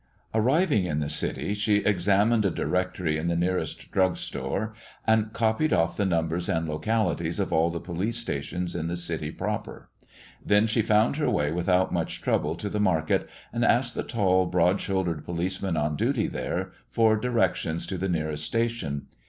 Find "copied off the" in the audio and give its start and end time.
5.31-6.07